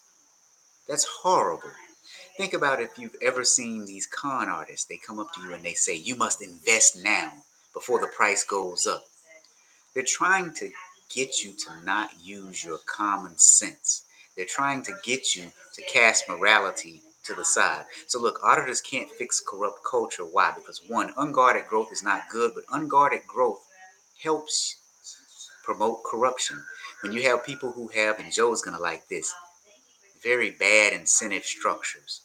[0.86, 1.70] That's horrible.
[2.36, 4.84] Think about if you've ever seen these con artists.
[4.84, 7.32] They come up to you and they say, You must invest now
[7.72, 9.04] before the price goes up.
[9.98, 10.70] They're trying to
[11.10, 14.04] get you to not use your common sense.
[14.36, 17.84] They're trying to get you to cast morality to the side.
[18.06, 20.22] So, look, auditors can't fix corrupt culture.
[20.22, 20.52] Why?
[20.54, 23.66] Because one, unguarded growth is not good, but unguarded growth
[24.22, 24.76] helps
[25.64, 26.62] promote corruption.
[27.02, 29.34] When you have people who have, and Joe's going to like this,
[30.22, 32.20] very bad incentive structures,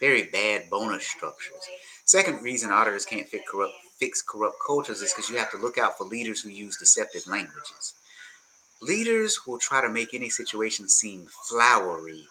[0.00, 1.68] very bad bonus structures.
[2.06, 5.78] Second reason auditors can't fix corrupt, fix corrupt cultures is because you have to look
[5.78, 7.94] out for leaders who use deceptive languages.
[8.80, 12.26] Leaders will try to make any situation seem flowery.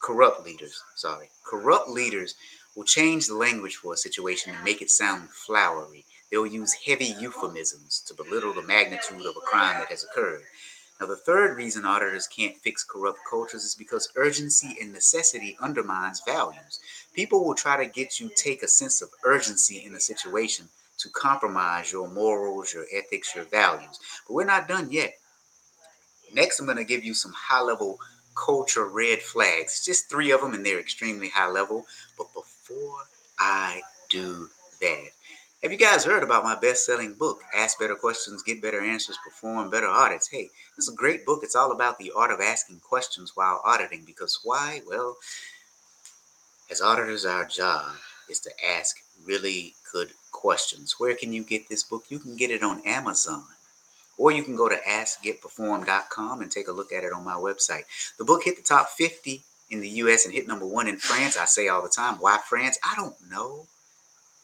[0.00, 1.28] Corrupt leaders, sorry.
[1.44, 2.36] Corrupt leaders
[2.76, 6.04] will change the language for a situation and make it sound flowery.
[6.30, 10.42] They'll use heavy euphemisms to belittle the magnitude of a crime that has occurred.
[11.00, 16.22] Now, the third reason auditors can't fix corrupt cultures is because urgency and necessity undermines
[16.26, 16.80] values.
[17.12, 21.10] People will try to get you take a sense of urgency in a situation to
[21.10, 24.00] compromise your morals, your ethics, your values.
[24.26, 25.18] But we're not done yet.
[26.32, 27.98] Next, I'm going to give you some high level
[28.34, 31.86] culture red flags, just three of them, and they're extremely high level.
[32.16, 33.00] But before
[33.38, 34.48] I do
[34.80, 35.08] that,
[35.66, 39.68] have you guys heard about my best-selling book, Ask Better Questions, Get Better Answers, Perform
[39.68, 40.28] Better Audits?
[40.28, 41.40] Hey, this is a great book.
[41.42, 44.04] It's all about the art of asking questions while auditing.
[44.06, 44.82] Because why?
[44.86, 45.16] Well,
[46.70, 47.96] as auditors, our job
[48.30, 50.94] is to ask really good questions.
[50.98, 52.04] Where can you get this book?
[52.10, 53.42] You can get it on Amazon.
[54.18, 57.86] Or you can go to askgetperform.com and take a look at it on my website.
[58.18, 61.36] The book hit the top 50 in the US and hit number one in France.
[61.36, 62.78] I say all the time, why France?
[62.84, 63.66] I don't know.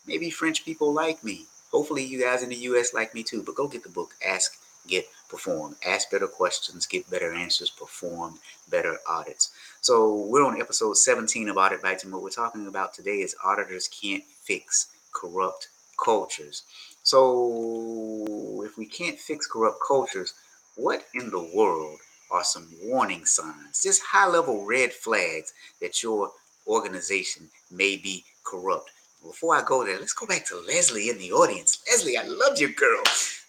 [0.06, 1.46] Maybe French people like me.
[1.70, 3.42] Hopefully, you guys in the US like me too.
[3.42, 4.14] But go get the book.
[4.26, 5.76] Ask, get, perform.
[5.86, 8.38] Ask better questions, get better answers, perform
[8.68, 9.52] better audits.
[9.80, 13.36] So, we're on episode 17 of Audit Bites, and what we're talking about today is
[13.44, 15.68] auditors can't fix corrupt
[16.02, 16.64] cultures.
[17.02, 20.34] So, if we can't fix corrupt cultures,
[20.76, 21.98] what in the world
[22.30, 26.32] are some warning signs, just high level red flags that your
[26.66, 28.90] organization may be corrupt?
[29.22, 31.82] Before I go there, let's go back to Leslie in the audience.
[31.88, 33.02] Leslie, I loved your girl.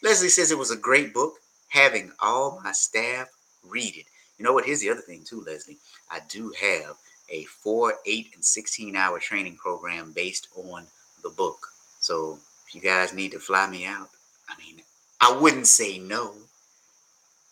[0.04, 3.28] Leslie says it was a great book, having all my staff
[3.68, 4.06] read it.
[4.38, 4.66] You know what?
[4.66, 5.78] Here's the other thing, too, Leslie.
[6.12, 6.96] I do have
[7.30, 10.86] a four, eight, and 16 hour training program based on
[11.24, 11.68] the book.
[12.00, 14.10] So if you guys need to fly me out,
[14.50, 14.82] I mean,
[15.22, 16.34] I wouldn't say no.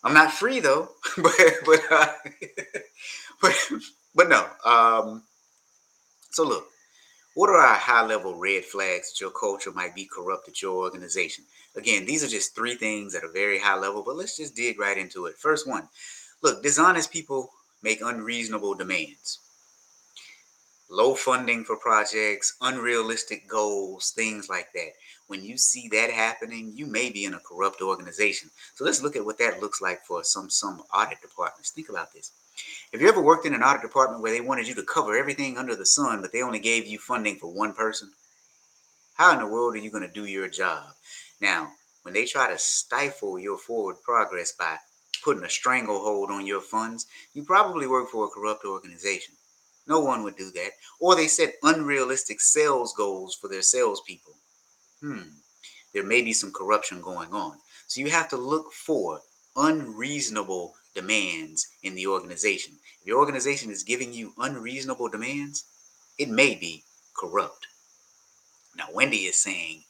[0.03, 1.33] I'm not free though, but
[1.65, 2.07] but uh,
[3.41, 3.55] but
[4.15, 4.47] but no.
[4.65, 5.23] Um,
[6.31, 6.70] so look,
[7.33, 10.75] what are our high level red flags that your culture might be corrupt at your
[10.75, 11.45] organization?
[11.75, 14.79] Again, these are just three things that are very high level, but let's just dig
[14.79, 15.37] right into it.
[15.37, 15.87] First one
[16.41, 17.51] Look, dishonest people
[17.83, 19.39] make unreasonable demands.
[20.89, 24.91] Low funding for projects, unrealistic goals, things like that.
[25.27, 28.49] When you see that happening, you may be in a corrupt organization.
[28.75, 31.71] So let's look at what that looks like for some some audit departments.
[31.71, 32.31] Think about this.
[32.91, 35.57] Have you ever worked in an audit department where they wanted you to cover everything
[35.57, 38.11] under the sun, but they only gave you funding for one person?
[39.13, 40.83] How in the world are you going to do your job?
[41.39, 44.77] Now, when they try to stifle your forward progress by
[45.23, 49.35] putting a stranglehold on your funds, you probably work for a corrupt organization.
[49.87, 50.71] No one would do that.
[50.99, 54.35] Or they set unrealistic sales goals for their salespeople.
[55.01, 55.29] Hmm,
[55.93, 57.57] there may be some corruption going on.
[57.87, 59.21] So you have to look for
[59.55, 62.73] unreasonable demands in the organization.
[63.01, 65.65] If your organization is giving you unreasonable demands,
[66.17, 66.83] it may be
[67.15, 67.67] corrupt.
[68.77, 69.83] Now, Wendy is saying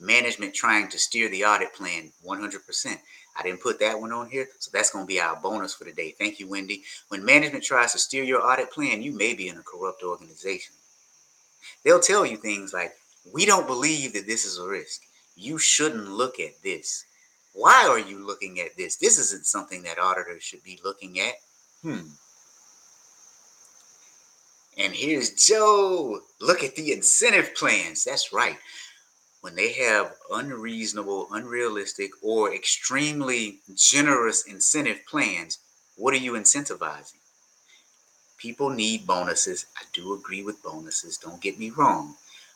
[0.00, 2.98] management trying to steer the audit plan 100%.
[3.36, 5.84] I didn't put that one on here, so that's going to be our bonus for
[5.84, 6.14] today.
[6.18, 6.82] Thank you, Wendy.
[7.08, 10.74] When management tries to steer your audit plan, you may be in a corrupt organization.
[11.84, 12.92] They'll tell you things like,
[13.32, 15.02] we don't believe that this is a risk.
[15.36, 17.04] You shouldn't look at this.
[17.54, 18.96] Why are you looking at this?
[18.96, 21.34] This isn't something that auditors should be looking at.
[21.82, 22.08] Hmm.
[24.78, 26.20] And here's Joe.
[26.40, 28.04] Look at the incentive plans.
[28.04, 28.56] That's right
[29.42, 35.58] when they have unreasonable, unrealistic, or extremely generous incentive plans,
[35.96, 37.18] what are you incentivizing?
[38.38, 39.66] People need bonuses.
[39.76, 42.14] I do agree with bonuses, don't get me wrong.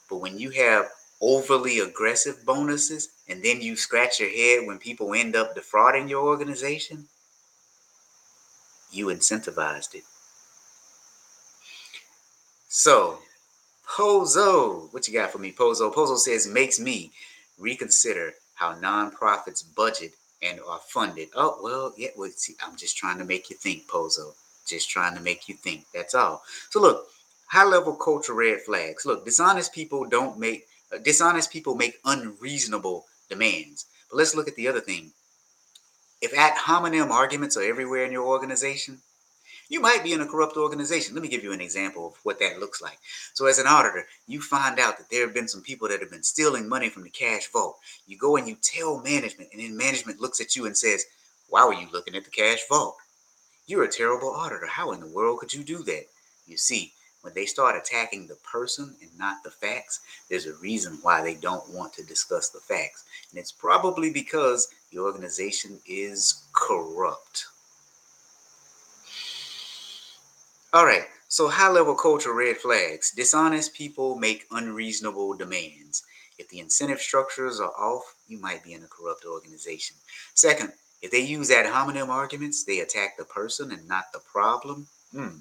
[0.09, 0.89] But when you have
[1.21, 6.25] overly aggressive bonuses and then you scratch your head when people end up defrauding your
[6.25, 7.07] organization,
[8.91, 10.05] you incentivized it.
[12.69, 13.19] So,
[13.89, 15.93] Pozo, what you got for me, Pozo?
[15.93, 17.11] Pozo says makes me
[17.59, 20.13] reconsider how nonprofits budget
[20.43, 21.29] and are funded.
[21.35, 22.09] Oh well, yeah.
[22.17, 24.35] Well, see, I'm just trying to make you think, Pozo.
[24.67, 25.85] Just trying to make you think.
[25.95, 26.43] That's all.
[26.71, 27.07] So look,
[27.47, 29.07] high level culture red flags.
[29.07, 33.87] Look, dishonest people don't make uh, dishonest people make unreasonable demands.
[34.11, 35.13] But let's look at the other thing.
[36.23, 39.01] If ad hominem arguments are everywhere in your organization,
[39.69, 41.15] you might be in a corrupt organization.
[41.15, 42.99] Let me give you an example of what that looks like.
[43.35, 46.11] So, as an auditor, you find out that there have been some people that have
[46.11, 47.79] been stealing money from the cash vault.
[48.07, 51.05] You go and you tell management, and then management looks at you and says,
[51.49, 52.97] Why were you looking at the cash vault?
[53.67, 54.67] You're a terrible auditor.
[54.67, 56.05] How in the world could you do that?
[56.47, 56.93] You see,
[57.27, 59.99] when they start attacking the person and not the facts,
[60.31, 63.05] there's a reason why they don't want to discuss the facts.
[63.31, 67.47] And it's probably because the organization is corrupt.
[70.73, 71.03] All right.
[71.27, 73.11] So high level culture red flags.
[73.11, 76.05] Dishonest people make unreasonable demands.
[76.39, 79.97] If the incentive structures are off, you might be in a corrupt organization.
[80.35, 84.87] Second, if they use ad hominem arguments, they attack the person and not the problem.
[85.11, 85.39] Hmm,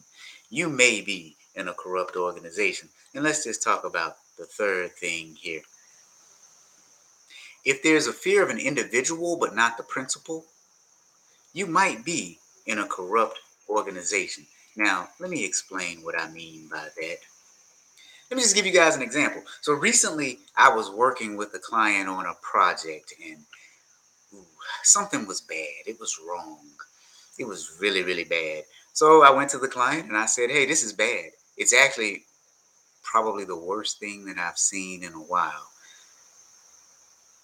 [0.50, 2.90] you may be in a corrupt organization.
[3.14, 5.62] And let's just talk about the third thing here.
[7.64, 10.46] If there's a fear of an individual but not the principle,
[11.54, 12.38] you might be
[12.68, 13.40] in a corrupt
[13.70, 14.46] organization.
[14.76, 17.18] Now, let me explain what I mean by that.
[18.30, 19.44] Let me just give you guys an example.
[19.62, 23.38] So recently, I was working with a client on a project, and
[24.34, 24.46] ooh,
[24.84, 25.86] something was bad.
[25.86, 26.60] It was wrong.
[27.38, 28.64] It was really, really bad.
[28.94, 31.32] So I went to the client and I said, Hey, this is bad.
[31.58, 32.24] It's actually
[33.04, 35.70] probably the worst thing that I've seen in a while.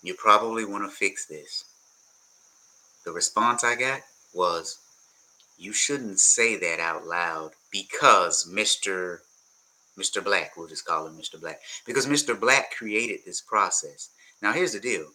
[0.04, 1.65] You probably want to fix this.
[3.06, 4.02] The response I got
[4.34, 4.80] was,
[5.58, 9.19] you shouldn't say that out loud because Mr.
[9.97, 10.24] Mr.
[10.24, 11.39] Black, we'll just call him Mr.
[11.39, 12.39] Black, because Mr.
[12.39, 14.10] Black created this process.
[14.41, 15.08] Now, here's the deal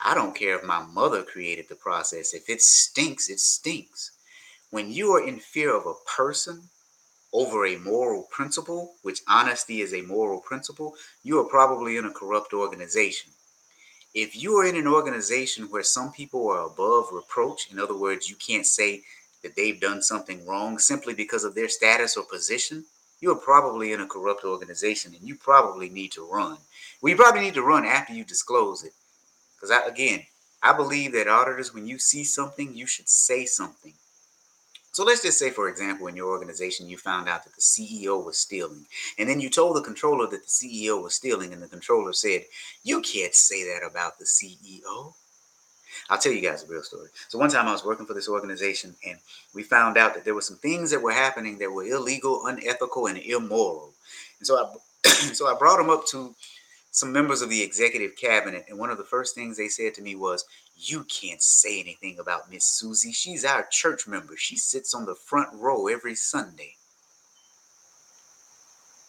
[0.00, 2.34] I don't care if my mother created the process.
[2.34, 4.12] If it stinks, it stinks.
[4.70, 6.62] When you are in fear of a person
[7.32, 12.10] over a moral principle, which honesty is a moral principle, you are probably in a
[12.10, 13.30] corrupt organization.
[14.14, 18.28] If you are in an organization where some people are above reproach, in other words,
[18.28, 19.02] you can't say
[19.42, 22.84] that they've done something wrong simply because of their status or position,
[23.20, 26.58] you're probably in a corrupt organization and you probably need to run.
[27.02, 28.92] You probably need to run after you disclose it.
[29.54, 30.24] Because I, again,
[30.62, 33.94] I believe that auditors, when you see something, you should say something.
[34.92, 38.24] So let's just say, for example, in your organization, you found out that the CEO
[38.24, 38.86] was stealing.
[39.18, 42.42] And then you told the controller that the CEO was stealing, and the controller said,
[42.82, 45.14] You can't say that about the CEO.
[46.08, 47.08] I'll tell you guys a real story.
[47.28, 49.18] So one time I was working for this organization and
[49.54, 53.06] we found out that there were some things that were happening that were illegal, unethical,
[53.06, 53.92] and immoral.
[54.38, 54.76] And so I
[55.08, 56.34] so I brought them up to
[56.92, 60.02] some members of the executive cabinet, and one of the first things they said to
[60.02, 60.44] me was,
[60.76, 63.12] You can't say anything about Miss Susie.
[63.12, 64.36] She's our church member.
[64.36, 66.74] She sits on the front row every Sunday.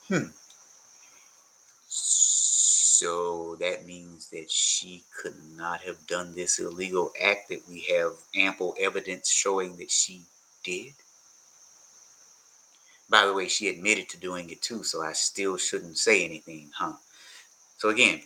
[0.07, 0.27] Hmm.
[1.87, 8.11] So that means that she could not have done this illegal act that we have
[8.35, 10.21] ample evidence showing that she
[10.63, 10.93] did.
[13.09, 16.69] By the way, she admitted to doing it too, so I still shouldn't say anything,
[16.75, 16.93] huh?
[17.81, 18.21] So again,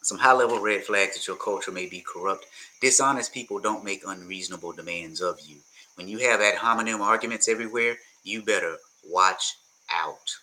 [0.00, 2.46] some high level red flags that your culture may be corrupt.
[2.80, 5.56] Dishonest people don't make unreasonable demands of you.
[5.96, 9.56] When you have ad hominem arguments everywhere, you better watch
[9.92, 10.36] out.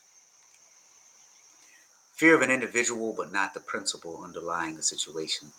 [2.15, 5.53] Fear of an individual, but not the principle underlying the situation,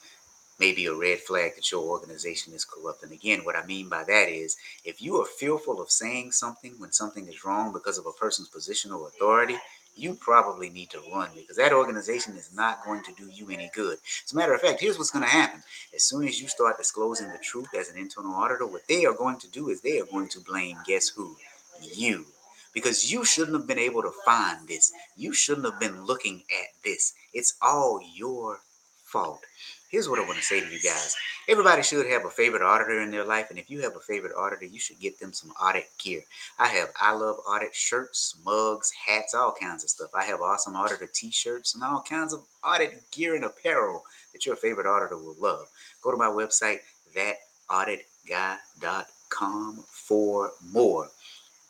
[0.60, 3.02] may be a red flag that your organization is corrupt.
[3.02, 6.74] And again, what I mean by that is if you are fearful of saying something
[6.76, 9.56] when something is wrong because of a person's position or authority,
[9.96, 13.70] you probably need to run because that organization is not going to do you any
[13.74, 13.98] good.
[14.24, 15.62] As a matter of fact, here's what's going to happen.
[15.94, 19.14] As soon as you start disclosing the truth as an internal auditor, what they are
[19.14, 21.36] going to do is they are going to blame guess who?
[21.82, 22.26] You
[22.72, 24.92] because you shouldn't have been able to find this.
[25.16, 27.14] You shouldn't have been looking at this.
[27.32, 28.60] It's all your
[29.04, 29.40] fault.
[29.88, 31.16] Here's what I want to say to you guys.
[31.48, 33.46] Everybody should have a favorite auditor in their life.
[33.48, 36.20] And if you have a favorite auditor, you should get them some audit gear.
[36.58, 40.10] I have I Love Audit shirts, mugs, hats, all kinds of stuff.
[40.14, 44.02] I have awesome auditor t shirts and all kinds of audit gear and apparel
[44.34, 45.68] that your favorite auditor will love.
[46.02, 46.80] Go to my website,
[47.16, 51.08] thatauditguy.com for more.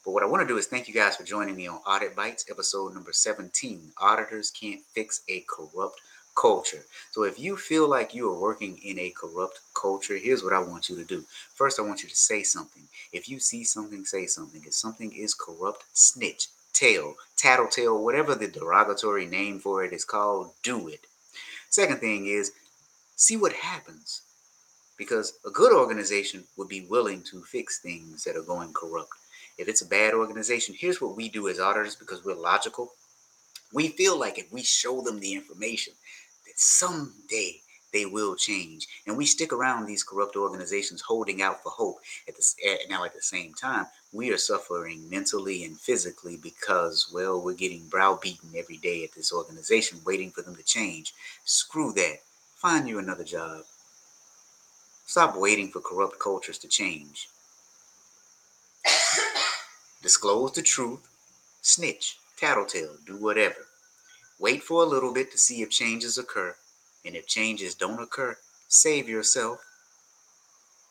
[0.05, 2.16] But what I want to do is thank you guys for joining me on Audit
[2.16, 3.93] Bites, episode number 17.
[3.99, 6.01] Auditors can't fix a corrupt
[6.41, 6.84] culture.
[7.11, 10.61] So if you feel like you are working in a corrupt culture, here's what I
[10.61, 11.24] want you to do.
[11.55, 12.84] First, I want you to say something.
[13.12, 14.62] If you see something, say something.
[14.64, 20.53] If something is corrupt, snitch, tell, tattletale, whatever the derogatory name for it is called,
[20.62, 21.01] do it.
[21.70, 22.53] Second thing is
[23.16, 24.22] see what happens.
[24.97, 29.12] Because a good organization would be willing to fix things that are going corrupt.
[29.57, 32.93] If it's a bad organization, here's what we do as auditors because we're logical.
[33.72, 35.93] We feel like if we show them the information,
[36.59, 37.61] someday
[37.93, 38.87] they will change.
[39.07, 41.99] And we stick around these corrupt organizations holding out for hope.
[42.27, 47.41] At the, now, at the same time, we are suffering mentally and physically because, well,
[47.41, 51.15] we're getting browbeaten every day at this organization, waiting for them to change.
[51.45, 52.19] Screw that.
[52.57, 53.63] Find you another job.
[55.07, 57.29] Stop waiting for corrupt cultures to change
[60.03, 61.07] disclose the truth,
[61.63, 63.68] snitch, tattletale, do whatever.
[64.39, 66.55] Wait for a little bit to see if changes occur,
[67.05, 68.36] and if changes don't occur,
[68.68, 69.59] save yourself.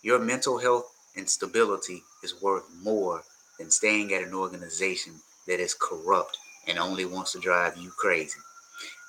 [0.02, 3.24] Your mental health and stability is worth more
[3.58, 5.14] than staying at an organization
[5.48, 6.38] that is corrupt
[6.68, 8.40] and only wants to drive you crazy.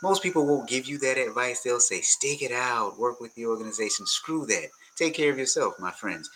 [0.03, 1.63] Most people won't give you that advice.
[1.63, 4.07] They'll say, stick it out, work with the organization.
[4.07, 4.69] Screw that.
[4.97, 6.31] Take care of yourself, my friends.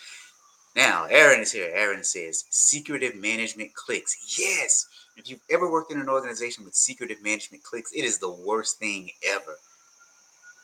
[0.75, 1.71] Now, Aaron is here.
[1.75, 4.39] Aaron says, secretive management cliques.
[4.39, 4.87] Yes.
[5.17, 8.79] If you've ever worked in an organization with secretive management cliques, it is the worst
[8.79, 9.57] thing ever.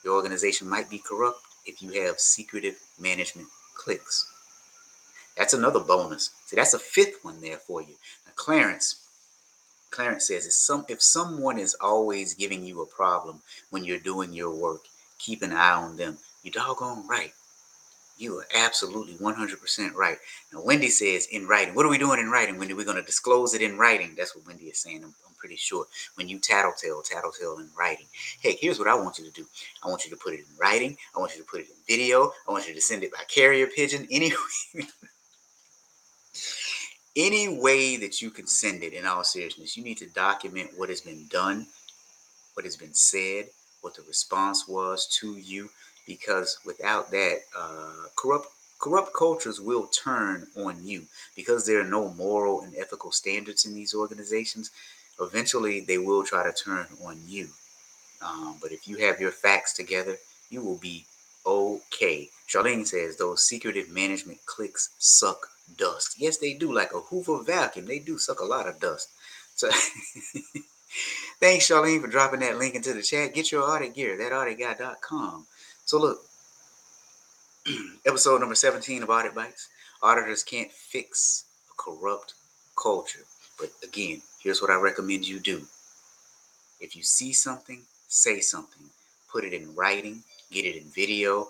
[0.05, 4.27] Your organization might be corrupt if you have secretive management cliques.
[5.37, 6.31] That's another bonus.
[6.47, 7.95] See, that's a fifth one there for you.
[8.27, 9.05] Now, Clarence,
[9.91, 14.33] Clarence says, if, some, if someone is always giving you a problem when you're doing
[14.33, 14.81] your work,
[15.19, 16.17] keep an eye on them.
[16.43, 17.33] You're doggone right.
[18.19, 20.19] You are absolutely 100% right.
[20.53, 21.77] Now, Wendy says in writing.
[21.77, 22.75] What are we doing in writing, Wendy?
[22.75, 24.14] We're going to disclose it in writing.
[24.16, 25.05] That's what Wendy is saying.
[25.05, 25.87] I'm, I'm pretty sure.
[26.16, 28.07] When you tattletale, tattletale in writing.
[28.41, 29.47] Hey, here's what I want you to do.
[29.85, 30.97] I want you to put it in writing.
[31.14, 32.33] I want you to put it in video.
[32.49, 34.09] I want you to send it by carrier pigeon.
[34.11, 34.33] Any,
[37.14, 40.89] any way that you can send it in all seriousness, you need to document what
[40.89, 41.69] has been done,
[42.55, 43.47] what has been said,
[43.81, 45.71] what the response was to you
[46.09, 48.49] because without that, uh, corrupt
[48.81, 51.03] corrupt cultures will turn on you
[51.37, 54.71] because there are no moral and ethical standards in these organizations.
[55.21, 57.49] Eventually, they will try to turn on you.
[58.25, 60.17] Um, but if you have your facts together,
[60.49, 61.05] you will be
[61.45, 62.31] okay.
[62.49, 66.15] Charlene says those secretive management cliques suck dust.
[66.19, 66.73] Yes, they do.
[66.73, 69.11] Like a Hoover vacuum, they do suck a lot of dust.
[69.55, 69.69] So.
[71.41, 73.35] Thanks, Charlene, for dropping that link into the chat.
[73.35, 75.47] Get your audit gear, thatauditguy.com.
[75.89, 76.20] So look,
[78.07, 79.70] episode number 17 of Audit Bites.
[80.03, 82.34] Auditors can't fix a corrupt
[82.76, 83.24] culture.
[83.59, 85.62] But again, here's what I recommend you do.
[86.78, 88.84] If you see something, say something.
[89.32, 90.22] Put it in writing,
[90.53, 91.49] get it in video.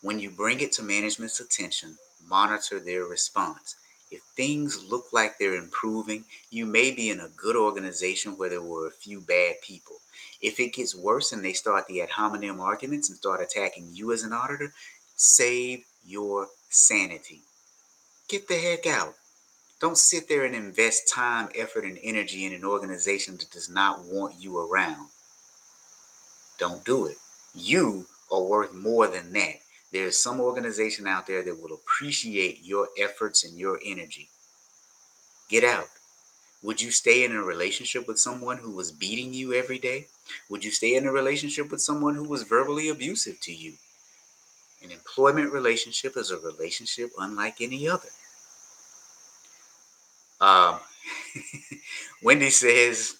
[0.00, 3.74] When you bring it to management's attention, monitor their response.
[4.12, 8.60] If things look like they're improving, you may be in a good organization where there
[8.60, 9.96] were a few bad people.
[10.42, 14.12] If it gets worse and they start the ad hominem arguments and start attacking you
[14.12, 14.74] as an auditor,
[15.16, 17.40] save your sanity.
[18.28, 19.14] Get the heck out.
[19.80, 24.04] Don't sit there and invest time, effort, and energy in an organization that does not
[24.04, 25.08] want you around.
[26.58, 27.16] Don't do it.
[27.54, 29.56] You are worth more than that.
[29.92, 34.28] There's some organization out there that will appreciate your efforts and your energy.
[35.50, 35.88] Get out.
[36.62, 40.06] Would you stay in a relationship with someone who was beating you every day?
[40.48, 43.74] Would you stay in a relationship with someone who was verbally abusive to you?
[44.82, 48.08] An employment relationship is a relationship unlike any other.
[50.40, 50.80] Um,
[52.22, 53.16] Wendy says,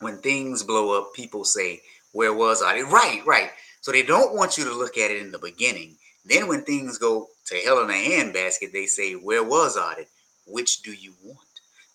[0.00, 2.82] when things blow up, people say, Where was I?
[2.82, 3.50] Right, right.
[3.82, 5.96] So they don't want you to look at it in the beginning.
[6.24, 10.08] Then when things go to hell in a handbasket, they say, Where was audit?
[10.46, 11.38] Which do you want?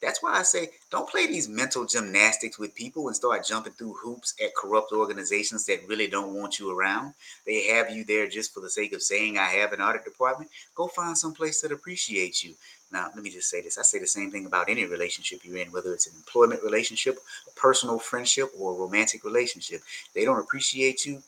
[0.01, 3.93] That's why I say don't play these mental gymnastics with people and start jumping through
[3.93, 7.13] hoops at corrupt organizations that really don't want you around.
[7.45, 10.51] They have you there just for the sake of saying I have an audit department.
[10.75, 12.53] Go find some place that appreciates you.
[12.91, 13.77] Now, let me just say this.
[13.77, 17.17] I say the same thing about any relationship you're in, whether it's an employment relationship,
[17.47, 19.81] a personal friendship, or a romantic relationship.
[20.13, 21.23] They don't appreciate you,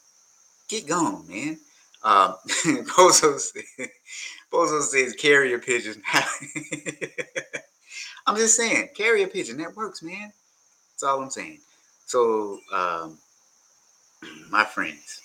[0.70, 1.60] get gone, man.
[2.04, 2.36] Um,
[2.88, 3.90] Pozo, says,
[4.52, 6.02] Pozo says carrier pigeon.
[8.26, 10.32] I'm just saying, carrier pigeon, that works, man.
[10.92, 11.60] That's all I'm saying.
[12.06, 13.18] So, um,
[14.50, 15.22] my friends,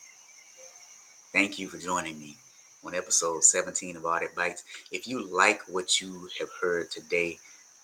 [1.33, 2.37] thank you for joining me
[2.85, 4.65] on episode 17 of Audit Bites.
[4.91, 7.39] If you like what you have heard today,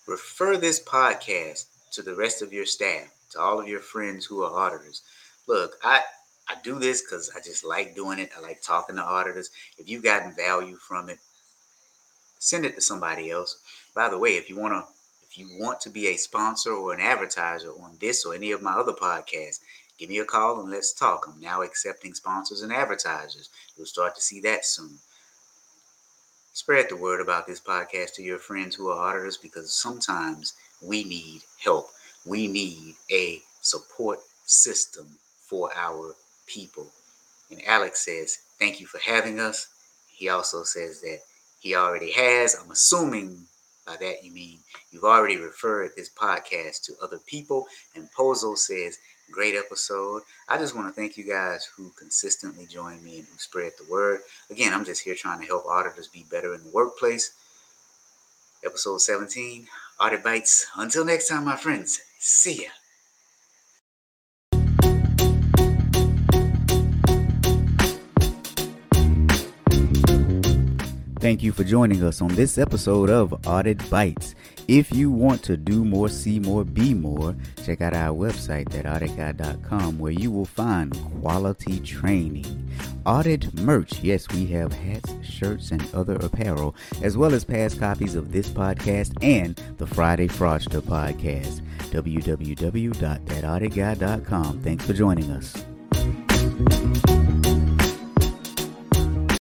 [0.07, 4.43] refer this podcast to the rest of your staff, to all of your friends who
[4.43, 5.03] are auditors.
[5.47, 6.01] Look, I
[6.51, 8.31] I do this because I just like doing it.
[8.37, 9.51] I like talking to auditors.
[9.77, 11.19] If you've gotten value from it,
[12.39, 13.57] send it to somebody else.
[13.95, 14.85] By the way, if you want to
[15.29, 18.61] if you want to be a sponsor or an advertiser on this or any of
[18.61, 19.61] my other podcasts,
[19.97, 21.25] give me a call and let's talk.
[21.25, 23.49] I'm now accepting sponsors and advertisers.
[23.77, 24.99] You'll start to see that soon.
[26.51, 31.05] Spread the word about this podcast to your friends who are auditors because sometimes we
[31.05, 31.91] need help.
[32.25, 35.07] We need a support system
[35.47, 36.13] for our
[36.47, 36.87] people.
[37.49, 39.67] And Alex says, Thank you for having us.
[40.07, 41.19] He also says that
[41.59, 42.55] he already has.
[42.55, 43.45] I'm assuming
[43.85, 44.59] by that you mean
[44.91, 47.67] you've already referred this podcast to other people.
[47.95, 48.97] And Pozo says,
[49.31, 50.23] Great episode.
[50.49, 53.89] I just want to thank you guys who consistently join me and who spread the
[53.89, 54.21] word.
[54.49, 57.31] Again, I'm just here trying to help auditors be better in the workplace.
[58.63, 59.67] Episode 17,
[59.99, 60.67] Audit Bites.
[60.75, 62.69] Until next time, my friends, see ya.
[71.21, 74.33] Thank you for joining us on this episode of Audit Bites.
[74.67, 78.85] If you want to do more, see more, be more, check out our website at
[78.85, 80.91] auditguy.com where you will find
[81.21, 82.71] quality training.
[83.05, 84.01] Audit merch.
[84.01, 88.49] Yes, we have hats, shirts, and other apparel, as well as past copies of this
[88.49, 91.61] podcast and the Friday Fraudster podcast.
[91.91, 94.59] www.thatauditguy.com.
[94.61, 95.53] Thanks for joining us.